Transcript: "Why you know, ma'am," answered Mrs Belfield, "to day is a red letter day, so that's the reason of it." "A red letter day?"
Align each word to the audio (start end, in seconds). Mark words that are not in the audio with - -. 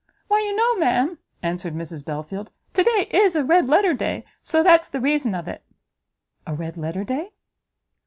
"Why 0.29 0.39
you 0.39 0.55
know, 0.55 0.77
ma'am," 0.79 1.19
answered 1.43 1.75
Mrs 1.75 2.03
Belfield, 2.03 2.49
"to 2.73 2.81
day 2.81 3.07
is 3.11 3.35
a 3.35 3.43
red 3.43 3.67
letter 3.67 3.93
day, 3.93 4.25
so 4.41 4.63
that's 4.63 4.89
the 4.89 4.99
reason 4.99 5.35
of 5.35 5.47
it." 5.47 5.61
"A 6.47 6.55
red 6.55 6.75
letter 6.75 7.03
day?" 7.03 7.29